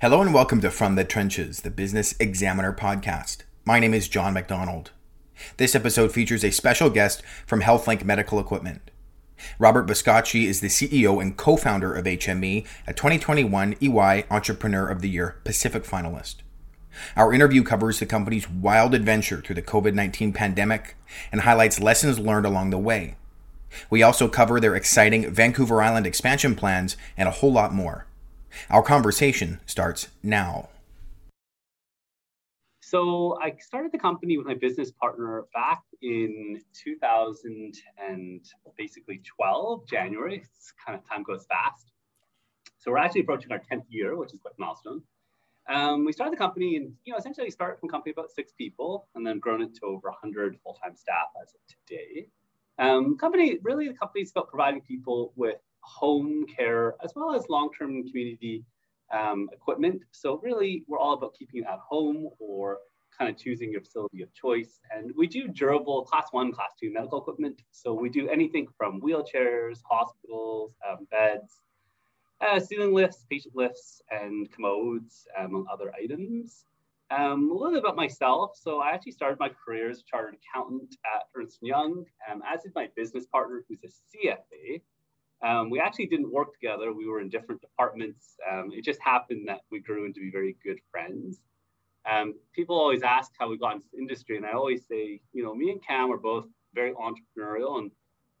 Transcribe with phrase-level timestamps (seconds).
[0.00, 3.38] Hello and welcome to From the Trenches, the Business Examiner podcast.
[3.64, 4.92] My name is John McDonald.
[5.56, 8.92] This episode features a special guest from HealthLink Medical Equipment.
[9.58, 15.02] Robert Boscacci is the CEO and co founder of HME, a 2021 EY Entrepreneur of
[15.02, 16.36] the Year Pacific finalist.
[17.16, 20.94] Our interview covers the company's wild adventure through the COVID 19 pandemic
[21.32, 23.16] and highlights lessons learned along the way.
[23.90, 28.06] We also cover their exciting Vancouver Island expansion plans and a whole lot more.
[28.70, 30.68] Our conversation starts now.
[32.80, 38.40] So I started the company with my business partner back in 2000 and
[38.78, 40.42] basically 12 January.
[40.42, 41.92] It's kind of time goes fast.
[42.78, 45.02] So we're actually approaching our 10th year, which is quite a milestone.
[45.68, 48.52] Um, we started the company and you know essentially started from a company about six
[48.52, 52.28] people and then grown it to over 100 full-time staff as of today.
[52.78, 57.48] Um, company really the company is about providing people with home care as well as
[57.48, 58.64] long-term community
[59.12, 60.02] um, equipment.
[60.12, 62.78] So really, we're all about keeping at home or
[63.16, 64.80] kind of choosing your facility of choice.
[64.94, 67.62] And we do durable class one, class two medical equipment.
[67.72, 71.60] So we do anything from wheelchairs, hospitals, um, beds,
[72.40, 76.64] uh, ceiling lifts, patient lifts, and commodes, among other items.
[77.10, 78.52] Um, a little bit about myself.
[78.54, 82.62] So I actually started my career as a chartered accountant at Ernst Young, um, as
[82.62, 84.82] did my business partner, who's a CFA.
[85.42, 86.92] Um, we actually didn't work together.
[86.92, 88.36] We were in different departments.
[88.50, 91.40] Um, it just happened that we grew into be very good friends.
[92.10, 95.42] Um, people always ask how we got into the industry, and I always say, you
[95.42, 97.90] know, me and Cam are both very entrepreneurial, and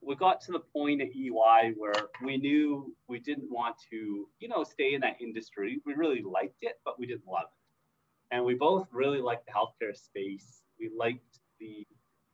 [0.00, 4.48] we got to the point at EY where we knew we didn't want to, you
[4.48, 5.80] know, stay in that industry.
[5.84, 8.34] We really liked it, but we didn't love it.
[8.34, 10.62] And we both really liked the healthcare space.
[10.78, 11.86] We liked the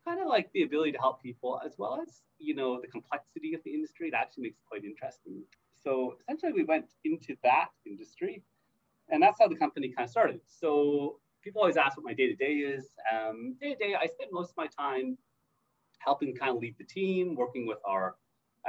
[0.04, 3.54] kind of like the ability to help people as well as you know the complexity
[3.54, 4.08] of the industry.
[4.08, 5.42] It actually makes it quite interesting.
[5.82, 8.42] So essentially we went into that industry
[9.10, 10.40] and that's how the company kind of started.
[10.46, 12.88] So people always ask what my day-to-day is.
[13.12, 15.18] Um, day-to-day i spend most of my time
[15.98, 18.16] helping kind of lead the team working with our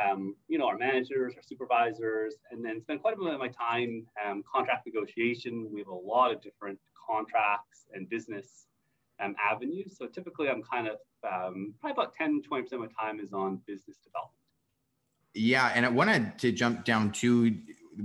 [0.03, 3.47] um, you know our managers our supervisors and then spend quite a bit of my
[3.47, 5.69] time um, contract negotiation.
[5.71, 8.67] We have a lot of different contracts and business
[9.21, 9.95] um, avenues.
[9.97, 13.61] So typically I'm kind of um, probably about 10, 20% of my time is on
[13.65, 14.39] business development.
[15.33, 15.71] Yeah.
[15.73, 17.55] And I wanted to jump down to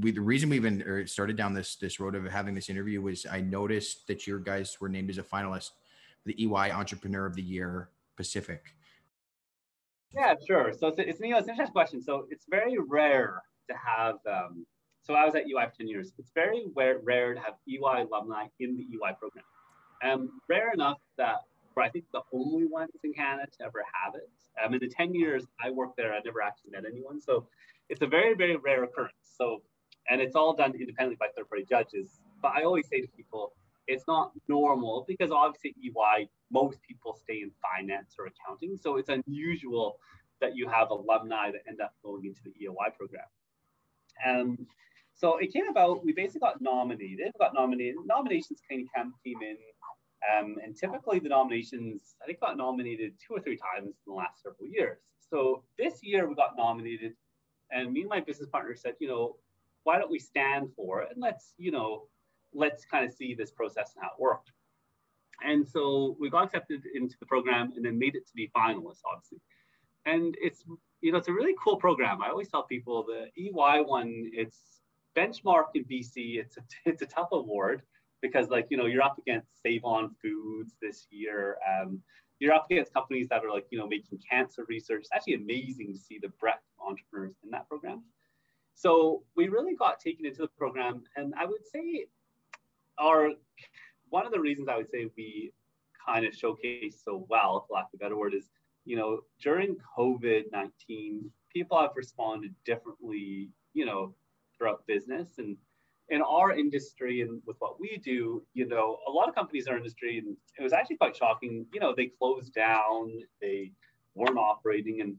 [0.00, 3.26] we, the reason we even started down this, this road of having this interview was
[3.26, 5.70] I noticed that your guys were named as a finalist
[6.22, 8.74] for the EY Entrepreneur of the Year Pacific.
[10.14, 10.72] Yeah, sure.
[10.72, 12.02] So it's, it's, you know, it's an interesting question.
[12.02, 14.66] So it's very rare to have, um,
[15.02, 16.12] so I was at EY for 10 years.
[16.18, 19.44] It's very rare, rare to have EY alumni in the EY program.
[20.02, 21.40] Um, rare enough that
[21.78, 24.30] I think, the only ones in Canada to ever have it.
[24.62, 27.20] Um, in the 10 years I worked there, I never actually met anyone.
[27.20, 27.46] So
[27.88, 29.14] it's a very, very rare occurrence.
[29.22, 29.62] So,
[30.08, 32.20] and it's all done independently by third party judges.
[32.42, 33.52] But I always say to people,
[33.86, 38.76] it's not normal because obviously EY, most people stay in finance or accounting.
[38.80, 39.98] So it's unusual
[40.40, 43.24] that you have alumni that end up going into the EY program.
[44.26, 44.66] Um,
[45.14, 47.96] so it came about, we basically got nominated, got nominated.
[48.06, 49.56] Nominations came, came in
[50.38, 54.12] um, and typically the nominations, I think got nominated two or three times in the
[54.12, 54.98] last several years.
[55.30, 57.14] So this year we got nominated
[57.70, 59.36] and me and my business partner said, you know,
[59.84, 62.04] why don't we stand for it and let's, you know,
[62.52, 64.50] let's kind of see this process and how it worked.
[65.42, 69.00] And so we got accepted into the program and then made it to be finalists,
[69.10, 69.40] obviously.
[70.04, 70.64] And it's,
[71.00, 72.20] you know, it's a really cool program.
[72.22, 74.80] I always tell people the EY one, it's
[75.16, 76.38] benchmark in BC.
[76.38, 77.82] It's a, it's a tough award
[78.22, 81.56] because like you know you're up against Save On Foods this year.
[81.68, 82.00] Um,
[82.38, 85.00] you're up against companies that are like you know making cancer research.
[85.00, 88.02] It's actually amazing to see the breadth of entrepreneurs in that program.
[88.74, 92.06] So we really got taken into the program, and I would say
[92.98, 93.30] our
[94.08, 95.52] one of the reasons I would say we
[96.04, 98.50] kind of showcase so well, for lack of a better word, is
[98.84, 104.14] you know during COVID nineteen, people have responded differently, you know,
[104.56, 105.56] throughout business and
[106.10, 109.72] in our industry and with what we do, you know, a lot of companies in
[109.72, 113.70] our industry, and it was actually quite shocking, you know, they closed down, they
[114.14, 115.00] weren't operating.
[115.00, 115.16] And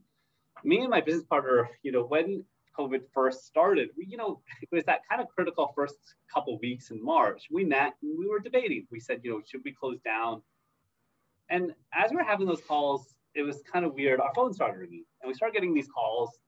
[0.64, 2.44] me and my business partner, you know, when
[2.78, 5.96] COVID first started, we, you know, it was that kind of critical first
[6.32, 7.48] couple weeks in March.
[7.50, 8.86] We met and we were debating.
[8.90, 10.42] We said, you know, should we close down?
[11.48, 14.20] And as we were having those calls, it was kind of weird.
[14.20, 16.38] Our phone started ringing and we started getting these calls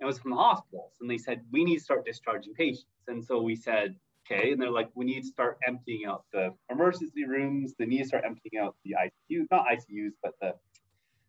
[0.00, 0.92] it was from the hospitals.
[1.00, 2.86] And they said, we need to start discharging patients.
[3.08, 3.96] And so we said,
[4.30, 4.52] okay.
[4.52, 7.74] And they're like, we need to start emptying out the emergency rooms.
[7.78, 10.54] They need to start emptying out the ICU, not ICUs, but the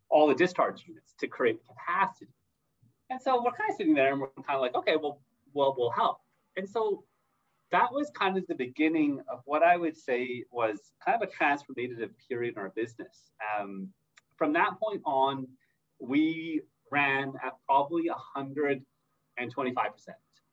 [0.08, 2.32] all the discharge units to create capacity.
[3.10, 5.20] And so we're kind of sitting there and we're kind of like, okay, well,
[5.54, 6.18] well, we'll help.
[6.56, 7.04] And so
[7.70, 11.32] that was kind of the beginning of what I would say was kind of a
[11.32, 13.30] transformative period in our business.
[13.56, 13.88] Um,
[14.36, 15.46] from that point on,
[16.00, 18.82] we ran at probably 125%.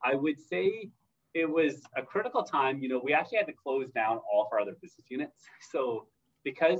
[0.03, 0.89] I would say
[1.33, 2.79] it was a critical time.
[2.81, 5.43] You know, we actually had to close down all of our other business units.
[5.71, 6.07] So
[6.43, 6.79] because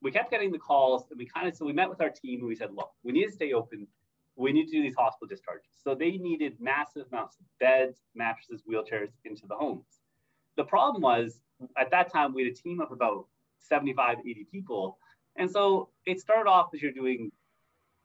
[0.00, 2.40] we kept getting the calls and we kind of, so we met with our team
[2.40, 3.86] and we said, look, we need to stay open.
[4.36, 5.70] We need to do these hospital discharges.
[5.76, 10.00] So they needed massive amounts of beds, mattresses, wheelchairs into the homes.
[10.56, 11.40] The problem was
[11.76, 13.26] at that time we had a team of about
[13.58, 14.98] 75, 80 people.
[15.36, 17.32] And so it started off as you're doing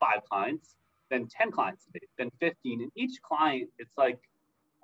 [0.00, 0.74] five clients,
[1.14, 2.82] then 10 clients a then 15.
[2.82, 4.18] And each client, it's like,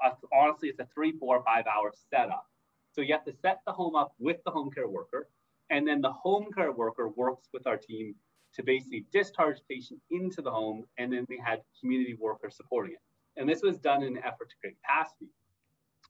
[0.05, 2.47] uh, honestly, it's a three, four, five hour setup.
[2.93, 5.29] So you have to set the home up with the home care worker.
[5.71, 8.15] And then the home care worker works with our team
[8.55, 10.85] to basically discharge patient into the home.
[10.99, 13.01] And then we had community workers supporting it.
[13.37, 15.29] And this was done in an effort to create capacity.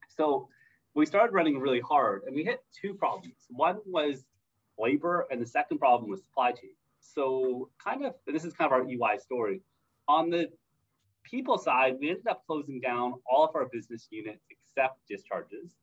[0.08, 0.48] So
[0.94, 3.46] we started running really hard and we hit two problems.
[3.50, 4.24] One was
[4.78, 6.70] labor, and the second problem was supply chain.
[7.00, 9.62] So, kind of, this is kind of our EY story.
[10.10, 10.48] On the
[11.22, 15.76] people side, we ended up closing down all of our business units except discharges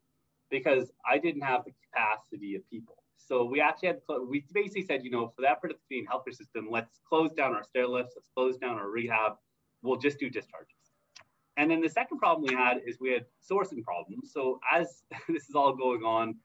[0.52, 2.98] because I didn't have the capacity of people.
[3.16, 6.68] So we actually had, to, we basically said, you know, for that particular healthcare system,
[6.70, 9.38] let's close down our stair lifts, let's close down our rehab.
[9.82, 10.76] We'll just do discharges.
[11.56, 14.34] And then the second problem we had is we had sourcing problems.
[14.34, 16.36] So as this is all going on,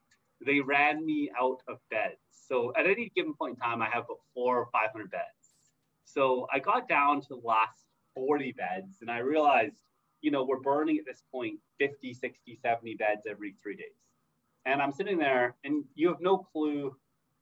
[0.47, 2.21] they ran me out of beds.
[2.31, 5.42] So at any given point in time, I have about four or 500 beds.
[6.05, 7.85] So I got down to the last
[8.15, 9.77] 40 beds and I realized,
[10.21, 13.97] you know, we're burning at this point 50, 60, 70 beds every three days.
[14.65, 16.95] And I'm sitting there and you have no clue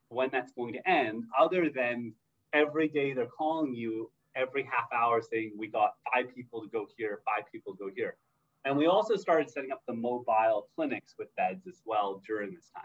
[0.09, 2.12] when that's going to end other than
[2.53, 6.87] every day they're calling you every half hour saying we got five people to go
[6.97, 8.17] here, five people to go here.
[8.65, 12.71] And we also started setting up the mobile clinics with beds as well during this
[12.75, 12.85] time.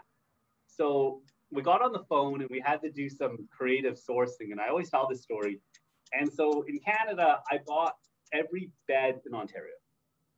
[0.66, 4.52] So we got on the phone and we had to do some creative sourcing.
[4.52, 5.60] And I always tell this story.
[6.12, 7.94] And so in Canada, I bought
[8.32, 9.74] every bed in Ontario.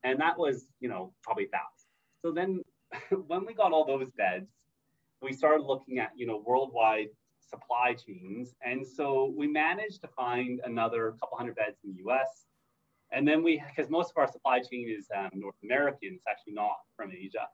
[0.04, 1.88] And that was, you know, probably a thousand.
[2.22, 2.62] So then
[3.26, 4.50] when we got all those beds,
[5.22, 7.08] we started looking at, you know, worldwide
[7.40, 8.54] supply chains.
[8.64, 12.44] And so we managed to find another couple hundred beds in the US.
[13.10, 16.52] And then we, because most of our supply chain is um, North American, it's actually
[16.52, 17.48] not from Asia.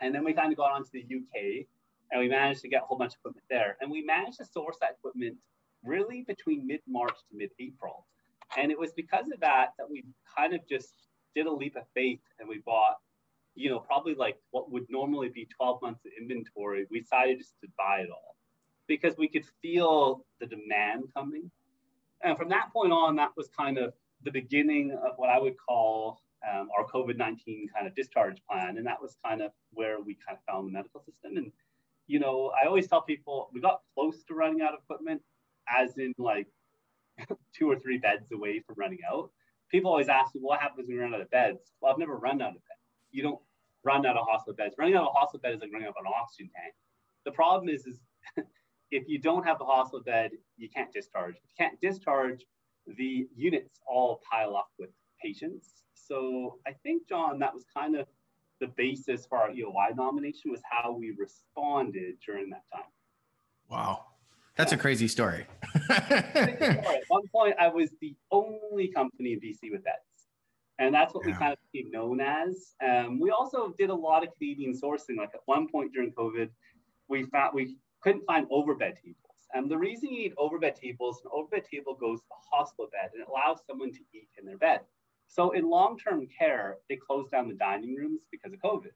[0.00, 1.66] And then we kind of got onto the UK
[2.10, 3.76] and we managed to get a whole bunch of equipment there.
[3.80, 5.36] And we managed to source that equipment
[5.84, 8.06] really between mid March to mid April.
[8.56, 10.04] And it was because of that that we
[10.36, 10.94] kind of just
[11.34, 12.96] did a leap of faith and we bought,
[13.54, 16.86] you know, probably like what would normally be 12 months of inventory.
[16.90, 18.36] We decided just to buy it all
[18.86, 21.50] because we could feel the demand coming.
[22.22, 23.92] And from that point on, that was kind of
[24.24, 26.20] the beginning of what I would call
[26.50, 28.78] um, our COVID 19 kind of discharge plan.
[28.78, 31.36] And that was kind of where we kind of found the medical system.
[31.36, 31.52] And,
[32.08, 35.22] you know, I always tell people we got close to running out of equipment,
[35.68, 36.48] as in like
[37.54, 39.30] two or three beds away from running out.
[39.70, 41.60] People always ask me, what happens when you run out of beds?
[41.80, 42.80] Well, I've never run out of beds.
[43.10, 43.38] You don't
[43.84, 44.74] run out of hospital beds.
[44.78, 46.74] Running out of a hospital bed is like running out of an oxygen tank.
[47.26, 48.00] The problem is, is
[48.90, 51.34] if you don't have the hospital bed, you can't discharge.
[51.36, 52.46] If you can't discharge,
[52.96, 54.88] the units all pile up with
[55.22, 55.82] patients.
[55.94, 58.06] So I think, John, that was kind of
[58.60, 62.84] the basis for our EOY nomination was how we responded during that time.
[63.70, 64.04] Wow.
[64.56, 65.46] That's a crazy story.
[65.88, 70.02] At one point, I was the only company in BC with beds.
[70.80, 71.32] And that's what yeah.
[71.32, 72.74] we kind of became known as.
[72.84, 75.16] Um, we also did a lot of Canadian sourcing.
[75.16, 76.48] Like at one point during COVID,
[77.08, 79.38] we found we couldn't find overbed tables.
[79.54, 83.10] And the reason you need overbed tables, an overbed table goes to the hospital bed
[83.14, 84.80] and it allows someone to eat in their bed.
[85.28, 88.90] So in long-term care, they closed down the dining rooms because of COVID.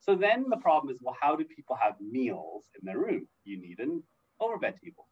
[0.00, 3.26] So then the problem is, well, how do people have meals in their room?
[3.44, 4.02] You need an
[4.40, 5.06] overbed table.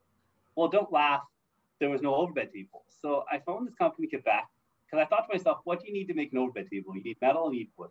[0.56, 1.22] Well, don't laugh.
[1.78, 2.84] There was no overbed table.
[2.88, 4.46] So I phoned this company in Quebec
[4.86, 6.94] because I thought to myself, what do you need to make an overbed table?
[6.94, 7.90] You need metal and you need wood.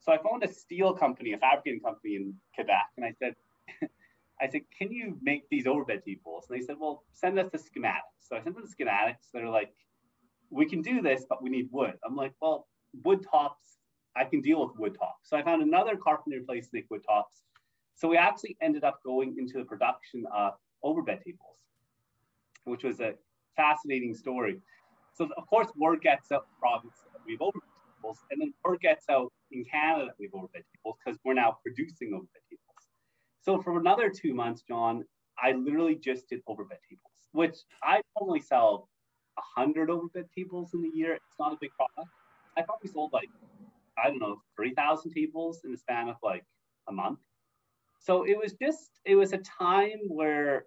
[0.00, 3.34] So I phoned a steel company, a fabricating company in Quebec, and I said,
[4.40, 6.46] I said, can you make these overbed tables?
[6.48, 8.20] And they said, well, send us the schematics.
[8.20, 9.28] So I sent them the schematics.
[9.32, 9.74] They're like,
[10.50, 11.94] we can do this, but we need wood.
[12.04, 12.66] I'm like, well,
[13.04, 13.78] wood tops,
[14.16, 15.28] I can deal with wood tops.
[15.28, 17.42] So I found another carpenter place to make wood tops.
[17.94, 20.54] So we actually ended up going into the production of
[20.84, 21.58] overbed tables,
[22.64, 23.14] which was a
[23.56, 24.58] fascinating story.
[25.14, 27.60] So of course, word gets out province that we've overbed
[27.96, 31.58] tables, and then word gets out in Canada that we've overbed tables because we're now
[31.62, 32.88] producing overbed tables.
[33.42, 35.04] So for another two months, John,
[35.42, 38.88] I literally just did overbed tables, which I only sell
[39.56, 41.14] 100 overbed tables in a year.
[41.14, 42.12] It's not a big product.
[42.56, 43.28] I probably sold like
[44.02, 46.44] I don't know, 3,000 tables in the span of like
[46.88, 47.18] a month.
[47.98, 50.64] So it was just, it was a time where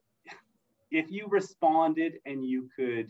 [0.91, 3.07] if you responded and you could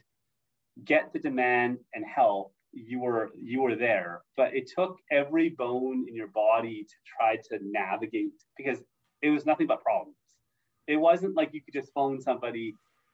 [0.85, 4.21] get the demand and help, you were you were there.
[4.35, 8.79] But it took every bone in your body to try to navigate because
[9.21, 10.15] it was nothing but problems.
[10.87, 12.73] It wasn't like you could just phone somebody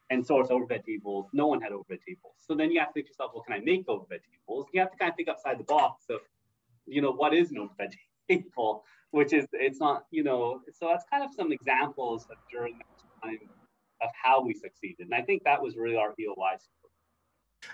[0.09, 1.27] and source overbed tables.
[1.33, 2.33] No one had overbed tables.
[2.39, 4.67] So then you have to think yourself, well, can I make overbed tables?
[4.73, 6.19] You have to kind of think outside the box of,
[6.85, 7.93] you know, what is an overbed
[8.29, 8.83] table?
[9.11, 13.23] Which is, it's not, you know, so that's kind of some examples of during that
[13.23, 13.39] time
[14.01, 15.07] of how we succeeded.
[15.07, 16.57] And I think that was really our EOY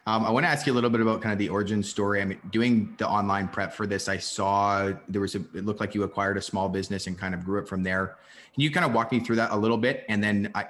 [0.07, 2.21] um, I want to ask you a little bit about kind of the origin story.
[2.21, 5.79] I mean, doing the online prep for this, I saw there was a, it looked
[5.79, 8.17] like you acquired a small business and kind of grew it from there.
[8.53, 10.05] Can you kind of walk me through that a little bit?
[10.09, 10.65] And then I,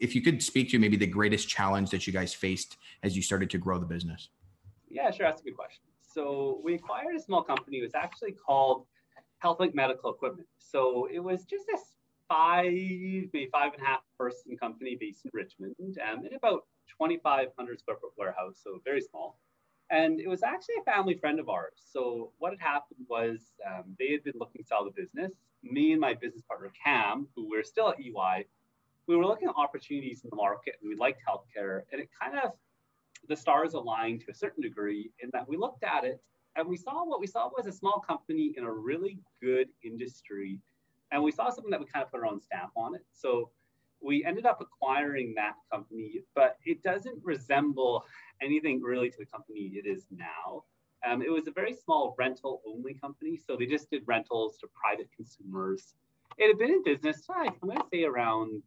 [0.00, 3.22] if you could speak to maybe the greatest challenge that you guys faced as you
[3.22, 4.28] started to grow the business.
[4.88, 5.26] Yeah, sure.
[5.26, 5.82] That's a good question.
[6.00, 7.78] So we acquired a small company.
[7.78, 8.86] It was actually called
[9.44, 10.48] HealthLink Medical Equipment.
[10.58, 11.78] So it was just a
[12.28, 17.78] five, maybe five and a half person company based in Richmond, um, in about 2,500
[17.78, 19.38] square foot warehouse, so very small.
[19.90, 21.72] And it was actually a family friend of ours.
[21.90, 25.32] So what had happened was um, they had been looking to sell the business.
[25.62, 28.44] Me and my business partner Cam, who we're still at EY,
[29.08, 31.80] we were looking at opportunities in the market and we liked healthcare.
[31.90, 32.52] And it kind of,
[33.28, 36.22] the stars aligned to a certain degree in that we looked at it
[36.56, 40.60] and we saw what we saw was a small company in a really good industry.
[41.10, 43.04] And we saw something that we kind of put our own stamp on it.
[43.12, 43.50] So
[44.02, 48.04] we ended up acquiring that company, but it doesn't resemble
[48.42, 50.64] anything really to the company it is now.
[51.08, 53.36] Um, it was a very small rental only company.
[53.36, 55.94] So they just did rentals to private consumers.
[56.36, 58.62] It had been in business, I'm going to say around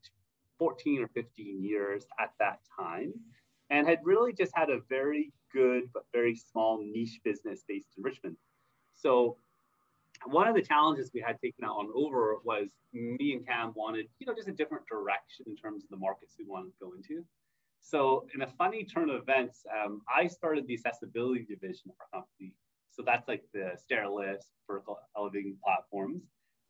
[0.61, 3.11] 14 or 15 years at that time,
[3.71, 8.03] and had really just had a very good but very small niche business based in
[8.03, 8.37] Richmond.
[8.93, 9.37] So
[10.25, 14.27] one of the challenges we had taken on over was me and Cam wanted, you
[14.27, 17.25] know, just a different direction in terms of the markets we wanted to go into.
[17.79, 22.21] So in a funny turn of events, um, I started the accessibility division of our
[22.21, 22.53] company.
[22.91, 26.21] So that's like the stair lifts, vertical elevating platforms.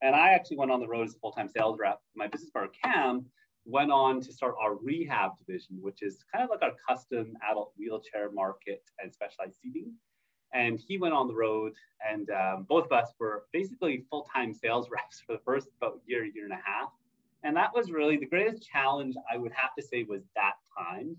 [0.01, 1.99] And I actually went on the road as a full-time sales rep.
[2.15, 3.25] My business partner Cam
[3.65, 7.73] went on to start our rehab division, which is kind of like our custom adult
[7.77, 9.93] wheelchair market and specialized seating.
[10.53, 11.73] And he went on the road,
[12.09, 16.01] and um, both of us were basically full time sales reps for the first about
[16.05, 16.89] year, year and a half.
[17.43, 21.17] And that was really the greatest challenge I would have to say was that time.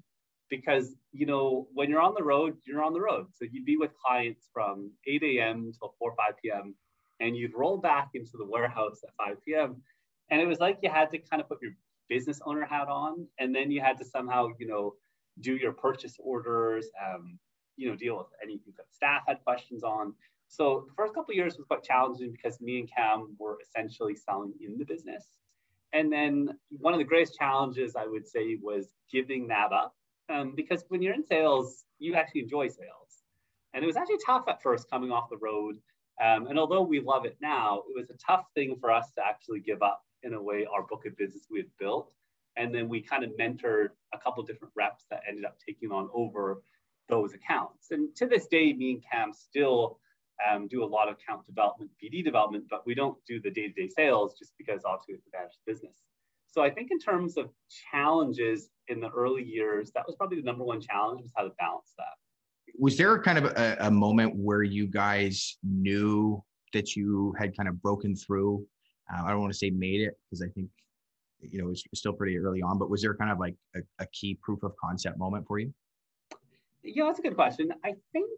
[0.50, 3.28] Because, you know, when you're on the road, you're on the road.
[3.32, 5.72] So you'd be with clients from 8 a.m.
[5.78, 6.74] till 4 5 p.m.
[7.20, 9.76] And you'd roll back into the warehouse at 5 p.m.
[10.30, 11.72] And it was like you had to kind of put your
[12.12, 13.26] business owner hat on.
[13.38, 14.94] And then you had to somehow, you know,
[15.40, 17.38] do your purchase orders, um,
[17.76, 20.14] you know, deal with anything that staff had questions on.
[20.48, 24.52] So the first couple years was quite challenging because me and Cam were essentially selling
[24.60, 25.24] in the business.
[25.94, 29.94] And then one of the greatest challenges I would say was giving that up.
[30.32, 33.12] Um, because when you're in sales, you actually enjoy sales.
[33.72, 35.76] And it was actually tough at first coming off the road.
[36.22, 39.22] Um, and although we love it now, it was a tough thing for us to
[39.26, 42.12] actually give up in a way our book of business we had built.
[42.56, 46.08] And then we kind of mentored a couple different reps that ended up taking on
[46.12, 46.62] over
[47.08, 47.90] those accounts.
[47.90, 49.98] And to this day, me and Cam still
[50.50, 53.88] um, do a lot of account development, BD development, but we don't do the day-to-day
[53.88, 55.96] sales just because obviously it's a managed business.
[56.46, 57.50] So I think in terms of
[57.90, 61.52] challenges in the early years, that was probably the number one challenge was how to
[61.58, 62.74] balance that.
[62.78, 67.68] Was there kind of a, a moment where you guys knew that you had kind
[67.68, 68.66] of broken through?
[69.12, 70.68] Uh, I don't want to say made it because I think
[71.40, 74.06] you know it's still pretty early on, but was there kind of like a, a
[74.06, 75.72] key proof of concept moment for you?
[76.82, 77.72] Yeah, that's a good question.
[77.84, 78.30] I think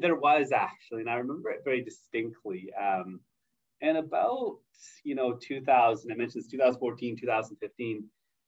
[0.00, 2.70] there was actually, and I remember it very distinctly.
[2.80, 3.20] Um,
[3.80, 4.58] and about
[5.04, 8.04] you know 2000, I mentioned 2014, 2015,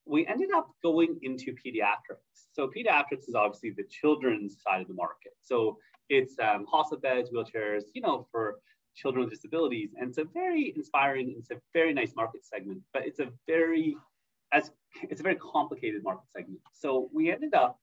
[0.06, 2.48] we ended up going into pediatrics.
[2.52, 5.32] So pediatrics is obviously the children's side of the market.
[5.42, 8.56] So it's um, hospital beds, wheelchairs, you know, for
[8.94, 13.06] children with disabilities, and it's a very inspiring, it's a very nice market segment, but
[13.06, 13.96] it's a very
[14.52, 14.70] as
[15.02, 16.60] it's a very complicated market segment.
[16.72, 17.78] So we ended up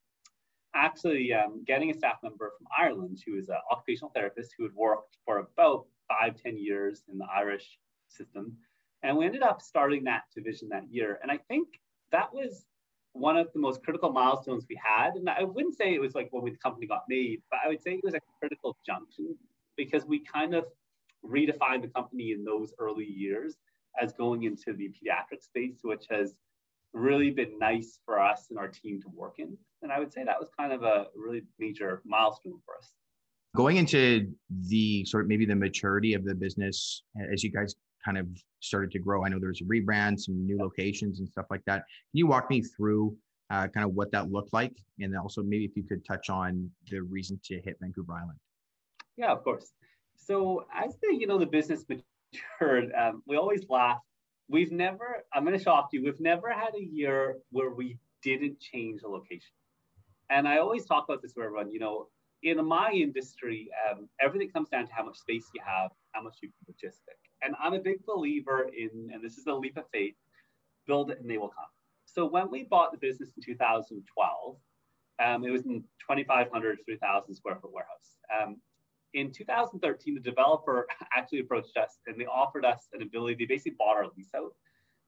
[0.73, 4.73] actually um, getting a staff member from Ireland who is an occupational therapist who had
[4.73, 7.77] worked for about five, ten years in the Irish
[8.07, 8.55] system.
[9.03, 11.19] And we ended up starting that division that year.
[11.21, 11.67] And I think
[12.11, 12.65] that was
[13.13, 15.15] one of the most critical milestones we had.
[15.15, 17.81] And I wouldn't say it was like when the company got made, but I would
[17.81, 19.35] say it was a critical junction
[19.75, 20.65] because we kind of
[21.25, 23.57] redefined the company in those early years
[24.01, 26.33] as going into the pediatric space, which has
[26.93, 29.57] really been nice for us and our team to work in.
[29.81, 32.93] And I would say that was kind of a really major milestone for us.
[33.55, 34.31] Going into
[34.67, 38.27] the sort of maybe the maturity of the business as you guys kind of
[38.61, 41.83] started to grow, I know there's a rebrand, some new locations and stuff like that.
[42.11, 43.15] Can you walk me through
[43.49, 44.75] uh, kind of what that looked like?
[44.99, 48.39] And also maybe if you could touch on the reason to hit Vancouver Island.
[49.17, 49.73] Yeah, of course.
[50.23, 53.99] So as the, you know, the business matured, um, we always laugh.
[54.47, 58.59] We've never, I'm going to shock you, we've never had a year where we didn't
[58.59, 59.53] change the location.
[60.29, 62.07] And I always talk about this with everyone, you know,
[62.43, 66.37] in my industry, um, everything comes down to how much space you have, how much
[66.41, 67.17] you can logistic.
[67.41, 70.15] And I'm a big believer in, and this is a leap of faith,
[70.85, 71.65] build it and they will come.
[72.05, 74.55] So when we bought the business in 2012,
[75.23, 78.17] um, it was in 2,500, 3,000 square foot warehouse.
[78.35, 78.57] Um,
[79.13, 80.87] in 2013, the developer
[81.17, 84.53] actually approached us and they offered us an ability, they basically bought our lease out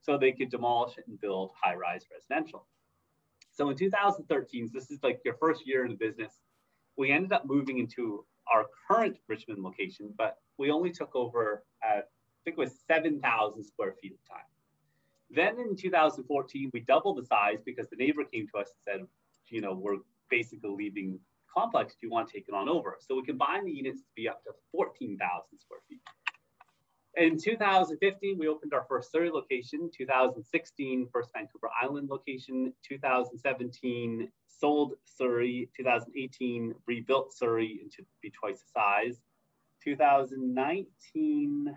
[0.01, 2.67] so they could demolish it and build high rise residential.
[3.51, 6.33] So in 2013, so this is like your first year in the business,
[6.98, 12.00] we ended up moving into our current Richmond location, but we only took over, uh,
[12.00, 12.01] I
[12.43, 14.45] think it was 7,000 square feet of time.
[15.29, 19.07] Then in 2014, we doubled the size because the neighbor came to us and said,
[19.50, 19.98] you know, we're
[20.29, 21.19] basically leaving
[21.53, 21.93] complex.
[21.93, 22.98] Do you want to take it on over?
[23.00, 25.19] So we combined the units to be up to 14,000
[25.60, 26.01] square feet.
[27.15, 29.91] In 2015, we opened our first Surrey location.
[29.95, 32.74] 2016, first Vancouver Island location.
[32.88, 35.69] 2017, sold Surrey.
[35.77, 39.22] 2018, rebuilt Surrey into be twice the size.
[39.83, 41.75] 2019,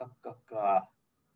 [0.00, 0.80] uh, uh, uh,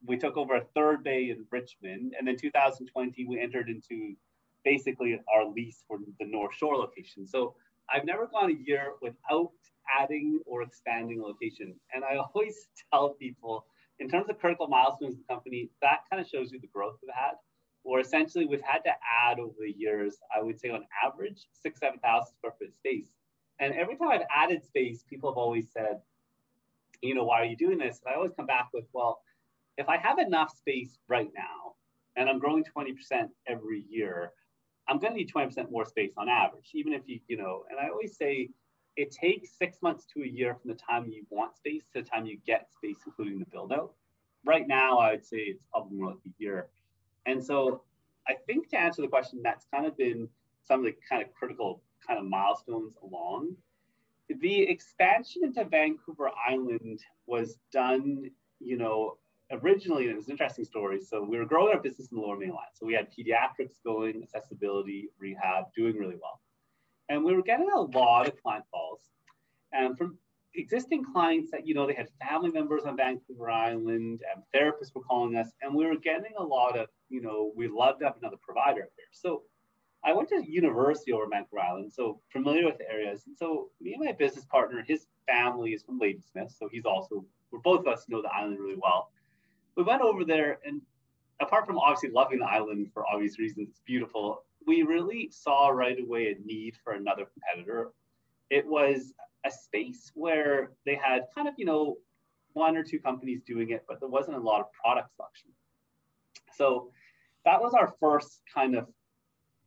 [0.07, 4.15] we took over a third bay in Richmond, and then 2020 we entered into
[4.73, 7.27] basically our lease for the North Shore location.
[7.27, 7.55] So
[7.93, 9.53] I've never gone a year without
[9.99, 13.65] adding or expanding a location, and I always tell people
[14.01, 16.97] in terms of critical milestones of the company, that kind of shows you the growth
[17.03, 17.35] we've had.
[17.85, 18.93] Or essentially, we've had to
[19.25, 23.09] add over the years, I would say on average, six, 7,000 square foot space.
[23.59, 26.01] And every time I've added space, people have always said,
[27.03, 28.01] you know, why are you doing this?
[28.05, 29.23] And I always come back with, well,
[29.79, 31.75] if I have enough space right now
[32.17, 32.95] and I'm growing 20%
[33.47, 34.33] every year,
[34.89, 37.79] I'm going to need 20% more space on average, even if you, you know, and
[37.79, 38.51] I always say
[38.97, 42.09] it takes six months to a year from the time you want space to the
[42.09, 43.93] time you get space, including the build out.
[44.45, 46.69] Right now, I would say it's probably more like a year.
[47.27, 47.83] And so
[48.27, 50.29] I think to answer the question, that's kind of been
[50.63, 53.55] some of the kind of critical kind of milestones along.
[54.29, 59.17] The expansion into Vancouver Island was done, you know,
[59.51, 61.01] originally, it was an interesting story.
[61.01, 62.69] So we were growing our business in the lower mainland.
[62.75, 66.41] So we had pediatrics going, accessibility, rehab, doing really well.
[67.09, 69.01] And we were getting a lot of client calls
[69.73, 70.19] and from
[70.55, 75.03] existing clients that, you know, they had family members on Vancouver Island and therapists were
[75.03, 75.49] calling us.
[75.63, 78.83] And we were getting a lot of, you know, we loved to have another provider
[78.83, 79.07] up there.
[79.13, 79.43] So
[80.05, 83.25] I went to university over Vancouver Island, so familiar with the areas.
[83.27, 86.55] And so me and my business partner, his family is from Ladysmith.
[86.59, 89.11] So he's also, we're both of us know the island really well
[89.79, 90.83] we went over there and
[91.41, 94.43] apart from obviously loving the island for obvious reasons, it's beautiful.
[94.67, 97.93] We really saw right away a need for another competitor.
[98.51, 99.15] It was
[99.47, 101.97] a space where they had kind of, you know,
[102.55, 105.51] one or two companies doing it, but there wasn't a lot of product selection.
[106.57, 106.91] So
[107.45, 108.89] that was our first kind of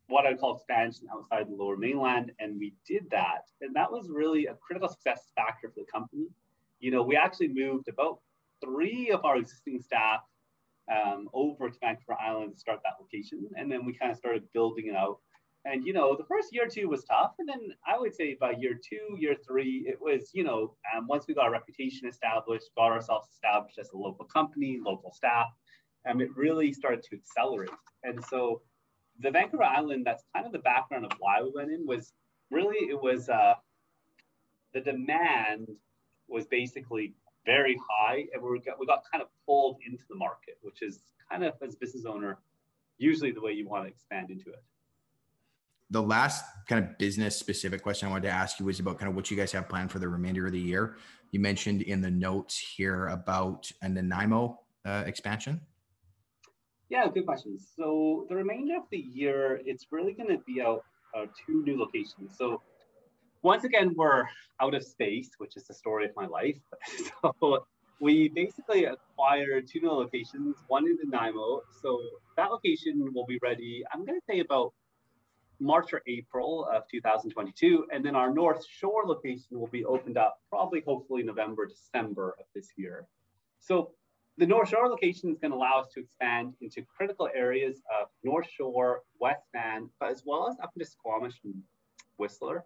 [0.07, 2.33] what I would call expansion outside the lower mainland.
[2.39, 3.43] And we did that.
[3.61, 6.27] And that was really a critical success factor for the company.
[6.81, 8.19] You know, we actually moved about
[8.63, 10.21] three of our existing staff
[10.91, 13.47] um, over to Vancouver Island to start that location.
[13.55, 15.19] And then we kind of started building it out.
[15.63, 17.33] And, you know, the first year or two was tough.
[17.37, 21.05] And then I would say by year two, year three, it was, you know, um,
[21.07, 25.47] once we got our reputation established, got ourselves established as a local company, local staff,
[26.09, 27.69] um, it really started to accelerate.
[28.03, 28.61] And so
[29.19, 32.13] the Vancouver Island, that's kind of the background of why we went in, was
[32.49, 33.53] really, it was uh,
[34.73, 35.67] the demand
[36.27, 37.13] was basically
[37.45, 40.99] very high, and we got, we got kind of pulled into the market, which is
[41.29, 42.37] kind of as business owner,
[42.97, 44.63] usually the way you want to expand into it.
[45.89, 49.09] The last kind of business specific question I wanted to ask you was about kind
[49.09, 50.95] of what you guys have planned for the remainder of the year.
[51.31, 55.59] You mentioned in the notes here about an Nanaimo uh, expansion.
[56.89, 57.57] Yeah, good question.
[57.57, 60.83] So the remainder of the year, it's really going to be out
[61.15, 62.37] uh, two new locations.
[62.37, 62.61] So
[63.43, 64.25] once again, we're
[64.59, 66.57] out of space, which is the story of my life.
[67.39, 67.65] so
[67.99, 71.61] we basically acquired two new locations, one in Nanaimo.
[71.81, 72.01] So
[72.37, 74.73] that location will be ready, I'm going to say about
[75.59, 77.85] March or April of 2022.
[77.93, 82.45] And then our North Shore location will be opened up probably, hopefully, November, December of
[82.55, 83.05] this year.
[83.59, 83.91] So
[84.37, 88.07] the North Shore location is going to allow us to expand into critical areas of
[88.23, 91.53] North Shore, West Van, but as well as up into Squamish and
[92.17, 92.65] Whistler.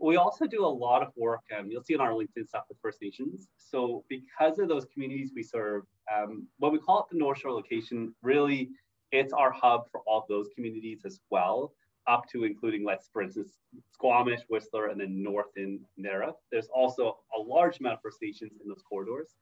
[0.00, 2.78] We also do a lot of work, um, you'll see in our LinkedIn stuff with
[2.80, 3.48] First Nations.
[3.56, 5.82] So, because of those communities we serve,
[6.14, 8.70] um, what we call it the North Shore location, really,
[9.10, 11.72] it's our hub for all those communities as well,
[12.06, 13.58] up to including, let's for instance,
[13.92, 16.32] Squamish, Whistler, and then north in Nara.
[16.52, 19.34] There's also a large amount of First Nations in those corridors.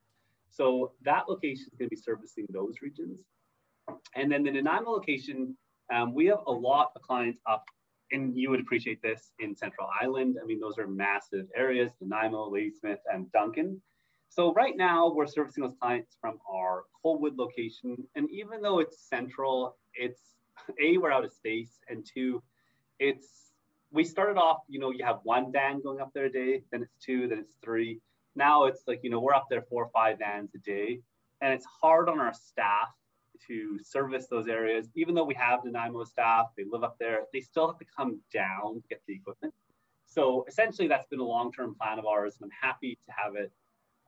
[0.49, 3.19] So, that location is going to be servicing those regions.
[4.15, 5.55] And then the Nanaimo location,
[5.93, 7.63] um, we have a lot of clients up
[8.11, 10.37] and you would appreciate this in Central Island.
[10.41, 13.81] I mean, those are massive areas, Nanaimo, Ladysmith, and Duncan.
[14.29, 17.97] So right now we're servicing those clients from our Colwood location.
[18.15, 20.21] And even though it's central, it's
[20.81, 22.43] A, we're out of space, and two,
[22.99, 23.51] it's
[23.91, 26.81] we started off, you know, you have one van going up there a day, then
[26.81, 28.01] it's two, then it's three.
[28.35, 30.99] Now it's like, you know, we're up there four or five vans a day.
[31.41, 32.89] And it's hard on our staff
[33.47, 34.87] to service those areas.
[34.95, 38.19] Even though we have Nanaimo staff, they live up there, they still have to come
[38.33, 39.53] down to get the equipment.
[40.05, 43.51] So essentially, that's been a long-term plan of ours, and I'm happy to have it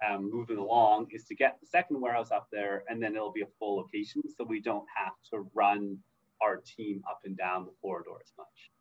[0.07, 1.07] um, moving along.
[1.11, 4.21] Is to get the second warehouse up there, and then it'll be a full location,
[4.35, 5.97] so we don't have to run
[6.41, 8.71] our team up and down the corridor as much.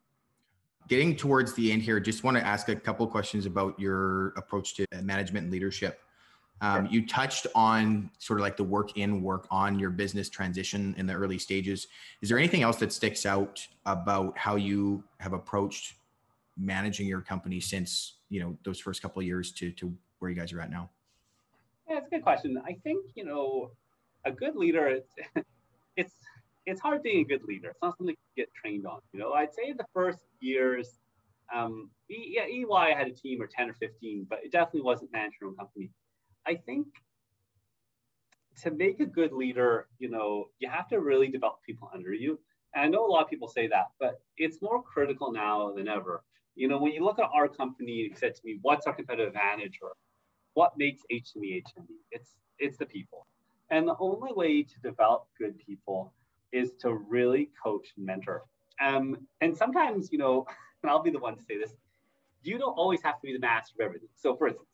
[0.87, 4.75] Getting towards the end here, just want to ask a couple questions about your approach
[4.75, 6.01] to management and leadership.
[6.61, 10.93] Um, You touched on sort of like the work in, work on your business transition
[10.97, 11.87] in the early stages.
[12.21, 15.95] Is there anything else that sticks out about how you have approached
[16.57, 20.35] managing your company since you know those first couple of years to to where you
[20.35, 20.89] guys are at now?
[21.89, 22.61] Yeah, it's a good question.
[22.65, 23.71] I think you know
[24.25, 24.99] a good leader.
[25.97, 26.13] It's
[26.65, 27.71] it's, hard being a good leader.
[27.71, 29.01] It's not something you get trained on.
[29.11, 30.97] You know, I'd say the first years.
[31.53, 35.39] Um, yeah, EY had a team or 10 or 15, but it definitely wasn't managing
[35.43, 35.89] own company
[36.49, 36.87] I think
[38.63, 42.39] to make a good leader, you know, you have to really develop people under you.
[42.73, 45.87] And I know a lot of people say that, but it's more critical now than
[45.87, 46.23] ever.
[46.55, 49.27] You know, when you look at our company, you said to me, what's our competitive
[49.27, 49.91] advantage or
[50.55, 51.97] what makes HME HME?
[52.11, 53.27] It's it's the people.
[53.69, 56.11] And the only way to develop good people
[56.51, 58.41] is to really coach and mentor.
[58.83, 60.47] Um, and sometimes, you know,
[60.83, 61.71] and I'll be the one to say this,
[62.41, 64.09] you don't always have to be the master of everything.
[64.15, 64.68] So for instance,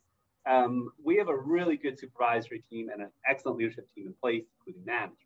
[0.46, 4.44] um, we have a really good supervisory team and an excellent leadership team in place,
[4.58, 5.16] including managers.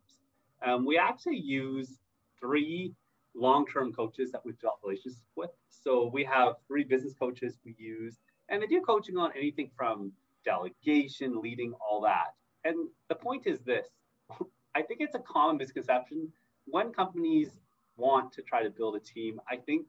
[0.65, 1.99] Um, we actually use
[2.39, 2.95] three
[3.35, 5.51] long-term coaches that we've developed relationships with.
[5.69, 8.17] So we have three business coaches we use,
[8.49, 10.13] and they do coaching on anything from
[10.45, 12.35] delegation, leading, all that.
[12.65, 13.87] And the point is this:
[14.75, 16.33] I think it's a common misconception
[16.67, 17.51] when companies
[17.97, 19.41] want to try to build a team.
[19.51, 19.87] I think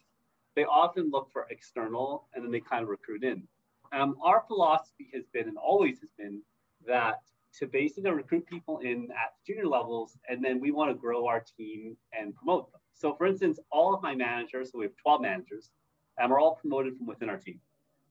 [0.56, 3.48] they often look for external, and then they kind of recruit in.
[3.92, 6.42] Um, our philosophy has been and always has been
[6.88, 7.22] that
[7.60, 11.44] to basically recruit people in at junior levels, and then we want to grow our
[11.58, 12.80] team and promote them.
[12.94, 15.70] So, for instance, all of my managers, so we have 12 managers,
[16.18, 17.60] and we're all promoted from within our team,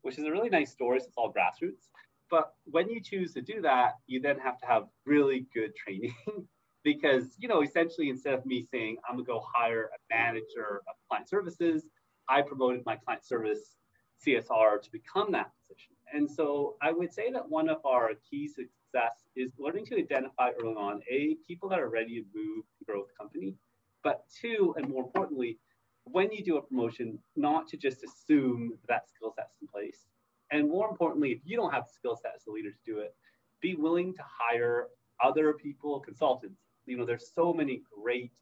[0.03, 1.01] which is a really nice story.
[1.01, 1.89] So it's all grassroots.
[2.31, 6.15] But when you choose to do that, you then have to have really good training
[6.85, 10.83] because, you know, essentially instead of me saying, I'm going to go hire a manager
[10.89, 11.87] of client services,
[12.29, 13.77] I promoted my client service
[14.25, 15.95] CSR to become that position.
[16.13, 20.51] And so I would say that one of our key success is learning to identify
[20.61, 23.55] early on, A, people that are ready to move and grow the company,
[24.03, 25.59] but two, and more importantly,
[26.05, 30.07] when you do a promotion, not to just assume that skill set's in place.
[30.51, 32.99] And more importantly, if you don't have the skill set as a leader to do
[32.99, 33.15] it,
[33.61, 34.89] be willing to hire
[35.23, 36.61] other people, consultants.
[36.87, 38.33] You know, there's so many great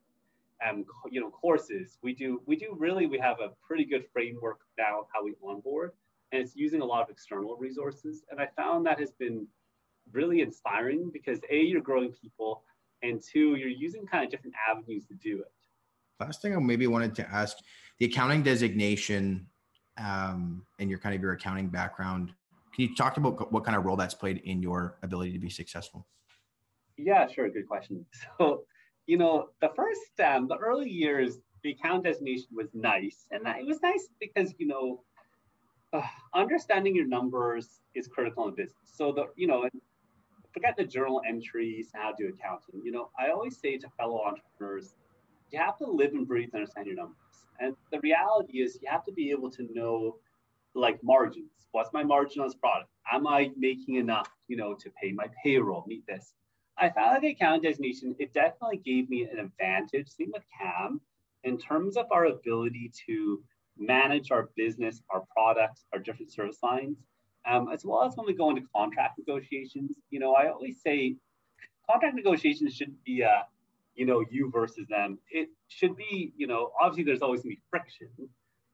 [0.66, 1.98] um, you know, courses.
[2.02, 5.92] We do, we do really, we have a pretty good framework now how we onboard,
[6.32, 8.24] and it's using a lot of external resources.
[8.30, 9.46] And I found that has been
[10.12, 12.62] really inspiring because A, you're growing people,
[13.02, 15.52] and two, you're using kind of different avenues to do it.
[16.20, 17.56] Last thing I maybe wanted to ask
[17.98, 19.46] the accounting designation
[19.98, 22.32] um, and your kind of your accounting background.
[22.74, 25.50] Can you talk about what kind of role that's played in your ability to be
[25.50, 26.06] successful?
[26.96, 27.48] Yeah, sure.
[27.48, 28.04] Good question.
[28.38, 28.64] So
[29.08, 33.26] you know, the first, um, the early years, the account designation was nice.
[33.30, 35.00] And it was nice because, you know,
[35.94, 36.02] uh,
[36.34, 38.76] understanding your numbers is critical in business.
[38.84, 39.66] So the, you know,
[40.52, 42.82] forget the journal entries, how to do accounting.
[42.84, 44.94] You know, I always say to fellow entrepreneurs,
[45.50, 47.16] you have to live and breathe and understand your numbers.
[47.60, 50.16] And the reality is you have to be able to know
[50.74, 51.66] like margins.
[51.72, 52.90] What's my margin on this product?
[53.10, 56.34] Am I making enough, you know, to pay my payroll, meet this?
[56.80, 61.00] I found that the account designation, it definitely gave me an advantage, same with Cam,
[61.44, 63.42] in terms of our ability to
[63.76, 66.98] manage our business, our products, our different service lines,
[67.46, 69.96] um, as well as when we go into contract negotiations.
[70.10, 71.16] You know, I always say
[71.90, 73.44] contract negotiations shouldn't be a,
[73.94, 75.18] you know, you versus them.
[75.30, 78.08] It should be, you know, obviously there's always gonna be friction,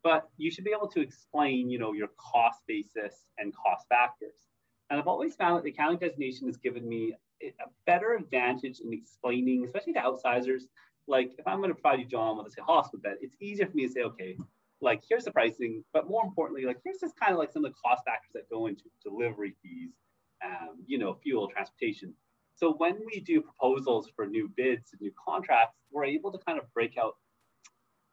[0.02, 4.48] but you should be able to explain, you know, your cost basis and cost factors.
[4.90, 7.50] And I've always found that the accounting designation has given me a
[7.86, 10.66] better advantage in explaining, especially to outsiders.
[11.06, 13.76] Like if I'm going to provide you, John, with say hospital bed, it's easier for
[13.76, 14.36] me to say, okay,
[14.80, 17.72] like here's the pricing, but more importantly, like here's just kind of like some of
[17.72, 19.90] the cost factors that go into delivery fees,
[20.44, 22.14] um, you know, fuel, transportation.
[22.56, 26.58] So when we do proposals for new bids and new contracts, we're able to kind
[26.58, 27.16] of break out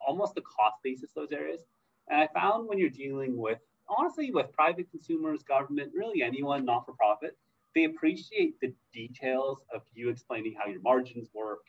[0.05, 1.62] almost the cost basis of those areas.
[2.10, 3.60] And I found when you're dealing with
[3.97, 7.38] honestly with private consumers, government, really anyone not for profit,
[7.75, 11.62] they appreciate the details of you explaining how your margins work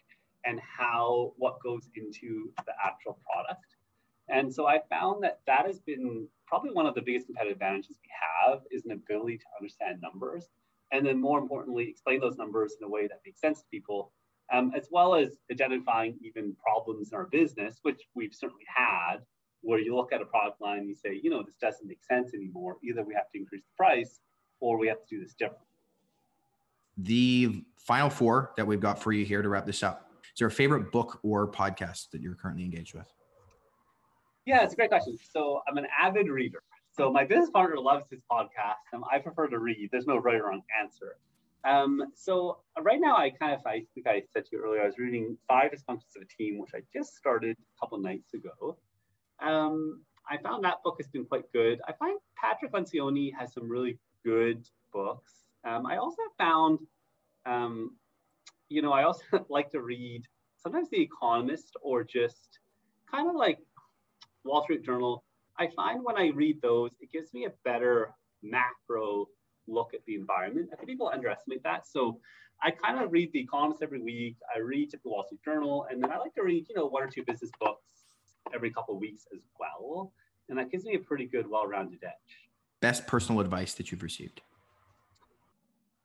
[0.45, 3.77] and how what goes into the actual product.
[4.29, 7.99] And so I found that that has been probably one of the biggest competitive advantages
[8.03, 8.11] we
[8.51, 10.49] have is an ability to understand numbers.
[10.93, 14.13] And then more importantly, explain those numbers in a way that makes sense to people,
[14.53, 19.19] um, as well as identifying even problems in our business, which we've certainly had,
[19.63, 22.03] where you look at a product line and you say, you know, this doesn't make
[22.05, 22.77] sense anymore.
[22.83, 24.21] Either we have to increase the price
[24.61, 25.67] or we have to do this differently.
[26.99, 30.11] The final four that we've got for you here to wrap this up.
[30.23, 33.07] Is there a favorite book or podcast that you're currently engaged with?
[34.47, 35.17] Yeah, it's a great question.
[35.33, 36.63] So I'm an avid reader.
[36.91, 38.75] So my business partner loves his podcast.
[38.93, 39.89] and I prefer to read.
[39.91, 41.17] There's no right or wrong answer.
[41.65, 44.87] Um, so right now, I kind of, I think I said to you earlier, I
[44.87, 48.77] was reading Five Dysfunctions of a Team, which I just started a couple nights ago.
[49.43, 51.81] Um, I found that book has been quite good.
[51.87, 55.33] I find Patrick Lencioni has some really good books.
[55.65, 56.79] Um, I also found,
[57.45, 57.97] um,
[58.69, 60.27] you know, I also like to read
[60.57, 62.61] sometimes The Economist or just
[63.11, 63.59] kind of like
[64.45, 65.25] Wall Street Journal.
[65.59, 69.27] I find when I read those, it gives me a better macro
[69.69, 70.71] look at the environment.
[70.73, 71.87] I think people underestimate that.
[71.87, 72.19] So
[72.63, 74.37] I kind of read The Economist every week.
[74.55, 77.03] I read the Wall Street Journal, and then I like to read, you know, one
[77.03, 78.02] or two business books
[78.55, 80.13] every couple of weeks as well.
[80.49, 82.13] And that gives me a pretty good, well-rounded edge.
[82.81, 84.41] Best personal advice that you've received?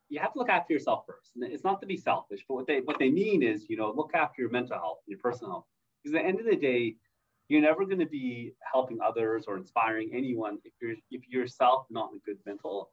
[0.09, 1.31] You have to look after yourself first.
[1.35, 3.91] And it's not to be selfish, but what they what they mean is, you know,
[3.95, 5.65] look after your mental health, your personal health.
[6.03, 6.95] Because at the end of the day,
[7.49, 11.85] you're never going to be helping others or inspiring anyone if you're if you're yourself
[11.89, 12.89] not in a good mental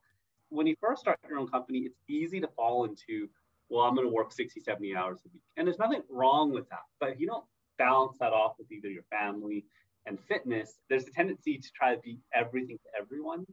[0.50, 3.28] when you first start your own company it's easy to fall into
[3.68, 6.68] well i'm going to work 60 70 hours a week and there's nothing wrong with
[6.68, 7.44] that but if you don't
[7.78, 9.64] balance that off with either your family
[10.06, 13.44] and fitness there's a tendency to try to be everything to everyone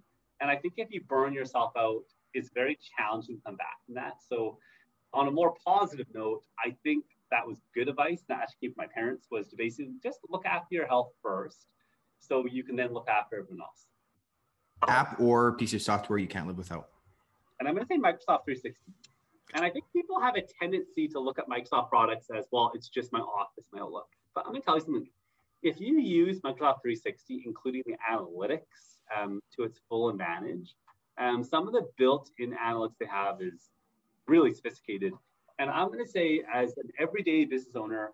[0.41, 2.03] and i think if you burn yourself out
[2.33, 4.57] it's very challenging to come back from that so
[5.13, 8.77] on a more positive note i think that was good advice that I actually gave
[8.77, 11.65] my parents was to basically just look after your health first
[12.19, 13.87] so you can then look after everyone else.
[14.87, 16.89] App or piece of software you can't live without?
[17.59, 18.75] And I'm going to say Microsoft 360.
[19.53, 22.87] And I think people have a tendency to look at Microsoft products as, well, it's
[22.87, 24.07] just my office, my Outlook.
[24.33, 25.07] But I'm going to tell you something.
[25.61, 30.73] If you use Microsoft 360, including the analytics um, to its full advantage,
[31.17, 33.69] um, some of the built-in analytics they have is
[34.27, 35.13] really sophisticated.
[35.59, 38.11] And I'm going to say, as an everyday business owner,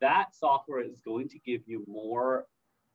[0.00, 2.46] that software is going to give you more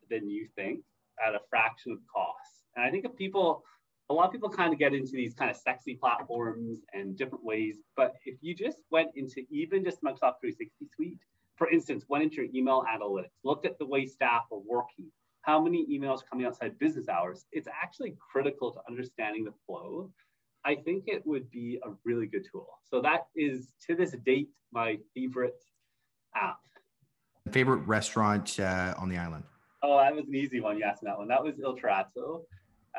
[0.10, 0.82] than you think
[1.26, 2.64] at a fraction of cost.
[2.76, 3.64] And I think if people,
[4.10, 7.44] a lot of people kind of get into these kind of sexy platforms and different
[7.44, 7.78] ways.
[7.96, 11.20] But if you just went into even just Microsoft 360 suite,
[11.56, 15.62] for instance, went into your email analytics, looked at the way staff are working, how
[15.62, 20.10] many emails coming outside business hours, it's actually critical to understanding the flow
[20.66, 22.68] I think it would be a really good tool.
[22.84, 25.64] So that is to this date my favorite
[26.36, 26.60] app.
[27.52, 29.44] Favorite restaurant uh, on the island?
[29.82, 30.78] Oh, that was an easy one.
[30.78, 31.28] You asked me that one.
[31.30, 32.42] That was Il Terrazzo.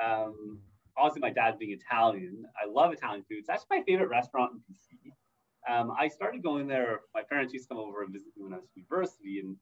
[0.03, 0.59] Um,
[0.97, 3.39] obviously, my dad being Italian, I love Italian food.
[3.39, 5.13] It's actually my favorite restaurant in BC.
[5.69, 7.01] Um, I started going there.
[7.15, 9.57] My parents used to come over and visit me when I was at university, and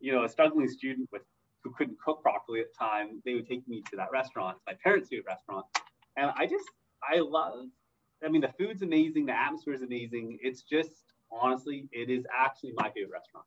[0.00, 1.22] you know, a struggling student with
[1.62, 4.72] who couldn't cook properly at the time, they would take me to that restaurant, my
[4.82, 5.66] parents' favorite restaurant,
[6.16, 6.64] and I just
[7.02, 7.66] I love.
[8.24, 9.26] I mean, the food's amazing.
[9.26, 10.38] The atmosphere is amazing.
[10.42, 13.46] It's just honestly, it is actually my favorite restaurant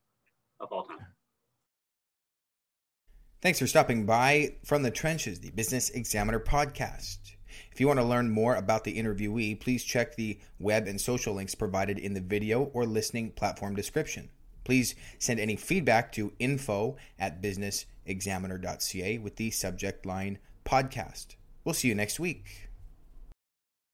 [0.59, 0.97] of all time.
[3.43, 7.17] Thanks for stopping by from the trenches, the Business Examiner podcast.
[7.73, 11.33] If you want to learn more about the interviewee, please check the web and social
[11.33, 14.29] links provided in the video or listening platform description.
[14.63, 21.35] Please send any feedback to info at businessexaminer.ca with the subject line podcast.
[21.65, 22.62] We'll see you next week.